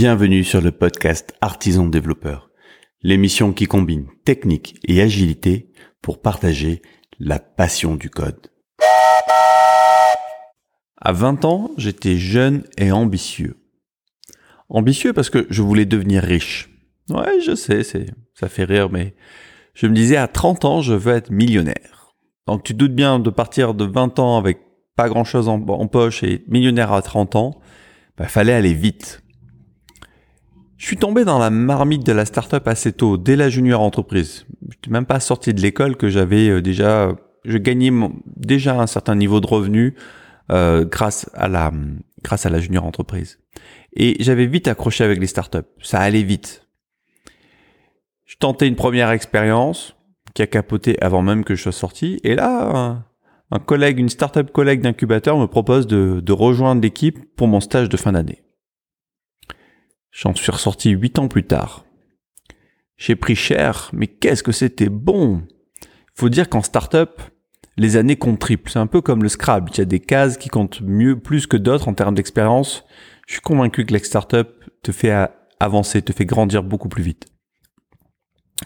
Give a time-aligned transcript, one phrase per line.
[0.00, 2.50] Bienvenue sur le podcast Artisan Développeur,
[3.02, 6.82] l'émission qui combine technique et agilité pour partager
[7.18, 8.46] la passion du code.
[11.00, 13.56] À 20 ans, j'étais jeune et ambitieux.
[14.68, 16.70] Ambitieux parce que je voulais devenir riche.
[17.10, 19.16] Ouais, je sais, ça fait rire, mais
[19.74, 22.14] je me disais à 30 ans, je veux être millionnaire.
[22.46, 24.60] Donc tu doutes bien de partir de 20 ans avec
[24.94, 25.58] pas grand chose en,
[25.88, 27.60] poche et millionnaire à 30 ans,
[28.16, 29.24] bah, fallait aller vite.
[30.78, 34.46] Je suis tombé dans la marmite de la startup assez tôt, dès la junior entreprise.
[34.62, 37.90] Je n'étais même pas sorti de l'école que j'avais euh, déjà, je gagnais
[38.36, 39.96] déjà un certain niveau de revenu
[40.50, 41.72] euh, grâce à la
[42.22, 43.40] grâce à la junior entreprise.
[43.94, 45.66] Et j'avais vite accroché avec les startups.
[45.82, 46.66] Ça allait vite.
[48.24, 49.96] Je tentais une première expérience
[50.34, 52.20] qui a capoté avant même que je sois sorti.
[52.22, 53.02] Et là,
[53.50, 57.88] un, collègue, une startup collègue d'incubateur me propose de, de rejoindre l'équipe pour mon stage
[57.88, 58.42] de fin d'année.
[60.18, 61.84] J'en suis ressorti huit ans plus tard.
[62.96, 65.46] J'ai pris cher, mais qu'est-ce que c'était bon
[66.16, 67.22] Faut dire qu'en startup,
[67.76, 68.68] les années comptent triple.
[68.68, 69.70] C'est un peu comme le Scrabble.
[69.74, 72.84] Il y a des cases qui comptent mieux, plus que d'autres en termes d'expérience.
[73.28, 74.48] Je suis convaincu que l'ex-startup
[74.82, 75.14] te fait
[75.60, 77.26] avancer, te fait grandir beaucoup plus vite.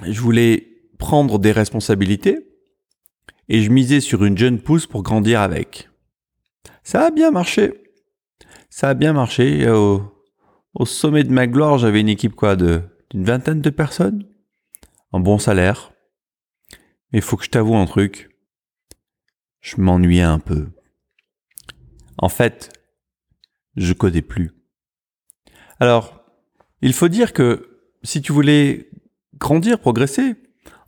[0.07, 2.49] Je voulais prendre des responsabilités
[3.51, 5.91] et je misais sur une jeune pousse pour grandir avec.
[6.83, 7.75] Ça a bien marché.
[8.71, 9.69] Ça a bien marché.
[9.69, 10.22] Au
[10.85, 14.27] sommet de ma gloire, j'avais une équipe quoi d'une vingtaine de personnes,
[15.13, 15.93] un bon salaire.
[17.13, 18.31] Mais il faut que je t'avoue un truc,
[19.61, 20.71] je m'ennuyais un peu.
[22.19, 22.73] En fait,
[23.77, 24.53] je codais plus.
[25.81, 26.25] Alors,
[26.81, 28.91] il faut dire que si tu voulais
[29.39, 30.37] grandir, progresser,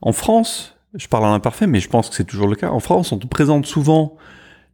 [0.01, 2.81] en France, je parle en imparfait, mais je pense que c'est toujours le cas, en
[2.81, 4.17] France, on te présente souvent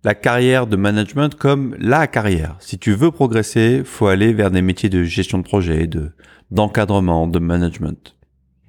[0.02, 2.56] la carrière de management comme la carrière.
[2.60, 6.12] Si tu veux progresser, faut aller vers des métiers de gestion de projet, de
[6.50, 8.16] d'encadrement, de management.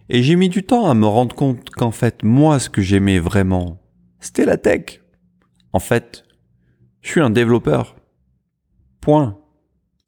[0.09, 3.17] Et j'ai mis du temps à me rendre compte qu'en fait, moi, ce que j'aimais
[3.17, 3.81] vraiment,
[4.19, 5.01] c'était la tech.
[5.73, 6.23] En fait,
[7.01, 7.95] je suis un développeur.
[8.99, 9.39] Point.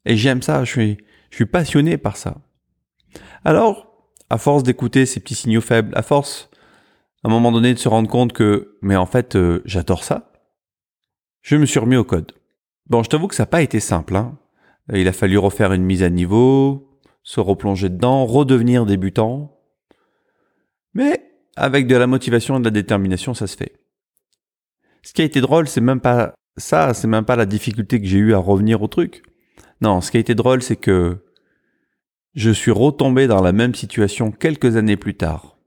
[0.04, 0.98] Et j'aime ça, je suis,
[1.30, 2.36] je suis passionné par ça.
[3.44, 6.48] Alors, à force d'écouter ces petits signaux faibles, à force,
[7.24, 10.32] à un moment donné, de se rendre compte que, mais en fait, euh, j'adore ça,
[11.44, 12.32] je me suis remis au code.
[12.88, 14.16] Bon, je t'avoue que ça n'a pas été simple.
[14.16, 14.36] Hein.
[14.92, 16.90] Il a fallu refaire une mise à niveau,
[17.22, 19.60] se replonger dedans, redevenir débutant.
[20.94, 23.74] Mais avec de la motivation et de la détermination, ça se fait.
[25.02, 28.06] Ce qui a été drôle, c'est même pas ça, c'est même pas la difficulté que
[28.06, 29.22] j'ai eu à revenir au truc.
[29.82, 31.18] Non, ce qui a été drôle, c'est que
[32.34, 35.58] je suis retombé dans la même situation quelques années plus tard.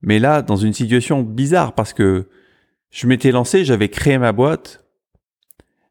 [0.00, 2.28] Mais là, dans une situation bizarre parce que
[2.92, 4.84] je m'étais lancé, j'avais créé ma boîte.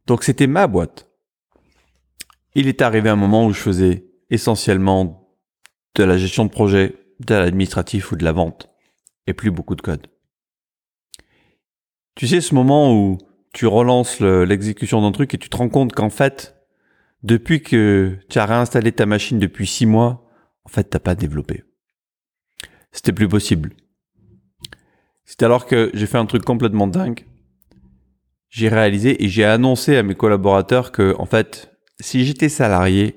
[0.06, 1.10] Donc c'était ma boîte.
[2.54, 5.36] Il est arrivé un moment où je faisais essentiellement
[5.96, 8.70] de la gestion de projet, de l'administratif ou de la vente,
[9.28, 10.08] et plus beaucoup de code.
[12.16, 13.18] Tu sais, ce moment où
[13.54, 16.56] tu relances l'exécution d'un truc et tu te rends compte qu'en fait,
[17.24, 20.30] depuis que tu as réinstallé ta machine depuis six mois,
[20.66, 21.64] en fait, t'as pas développé.
[22.92, 23.74] C'était plus possible.
[25.32, 27.26] C'est alors que j'ai fait un truc complètement dingue.
[28.50, 31.72] J'ai réalisé et j'ai annoncé à mes collaborateurs que, en fait,
[32.02, 33.16] si j'étais salarié,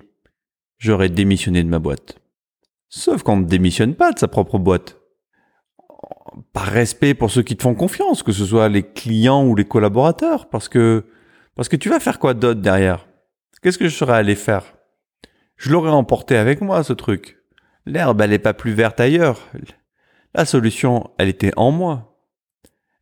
[0.78, 2.20] j'aurais démissionné de ma boîte.
[2.88, 4.97] Sauf qu'on ne démissionne pas de sa propre boîte.
[6.52, 9.64] Par respect pour ceux qui te font confiance, que ce soit les clients ou les
[9.64, 11.06] collaborateurs, parce que,
[11.56, 13.08] parce que tu vas faire quoi d'autre derrière?
[13.60, 14.76] Qu'est-ce que je serais allé faire?
[15.56, 17.38] Je l'aurais emporté avec moi, ce truc.
[17.86, 19.41] L'herbe, elle n'est pas plus verte ailleurs.
[20.34, 22.19] La solution, elle était en moi.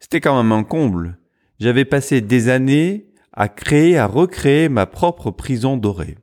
[0.01, 1.19] C'était quand même un comble.
[1.59, 6.19] J'avais passé des années à créer, à recréer ma propre prison dorée.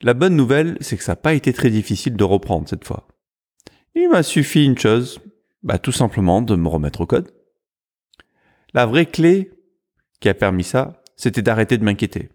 [0.00, 3.06] La bonne nouvelle, c'est que ça n'a pas été très difficile de reprendre cette fois.
[3.94, 5.20] Il m'a suffi une chose,
[5.62, 7.32] bah, tout simplement de me remettre au code.
[8.74, 9.52] La vraie clé
[10.18, 12.30] qui a permis ça, c'était d'arrêter de m'inquiéter.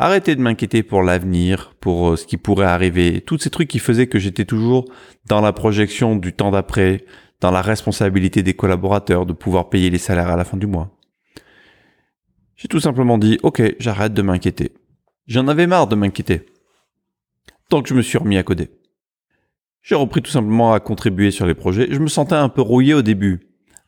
[0.00, 3.80] Arrêtez de m'inquiéter pour l'avenir, pour euh, ce qui pourrait arriver, tous ces trucs qui
[3.80, 4.84] faisaient que j'étais toujours
[5.26, 7.04] dans la projection du temps d'après,
[7.40, 10.96] dans la responsabilité des collaborateurs de pouvoir payer les salaires à la fin du mois.
[12.54, 14.72] J'ai tout simplement dit, ok, j'arrête de m'inquiéter.
[15.26, 16.46] J'en avais marre de m'inquiéter.
[17.68, 18.70] Donc je me suis remis à coder.
[19.82, 21.88] J'ai repris tout simplement à contribuer sur les projets.
[21.90, 23.40] Je me sentais un peu rouillé au début,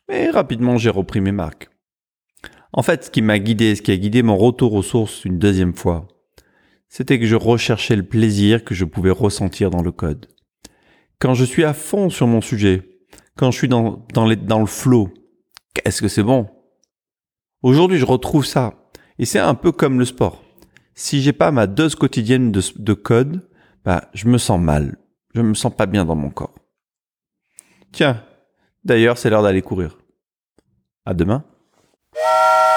[0.09, 1.70] mais rapidement j'ai repris mes marques.
[2.73, 5.39] En fait, ce qui m'a guidé, ce qui a guidé mon retour aux sources une
[5.39, 6.07] deuxième fois,
[6.87, 10.27] c'était que je recherchais le plaisir que je pouvais ressentir dans le code.
[11.19, 12.99] Quand je suis à fond sur mon sujet,
[13.37, 15.09] quand je suis dans, le flow,
[15.73, 16.49] qu'est-ce que c'est bon?
[17.61, 18.91] Aujourd'hui, je retrouve ça.
[19.19, 20.43] Et c'est un peu comme le sport.
[20.95, 23.47] Si j'ai pas ma dose quotidienne de, de code,
[23.85, 24.97] bah, je me sens mal.
[25.35, 26.55] Je me sens pas bien dans mon corps.
[27.91, 28.23] Tiens,
[28.83, 29.97] d'ailleurs, c'est l'heure d'aller courir.
[31.05, 31.45] À demain.
[32.21, 32.70] Música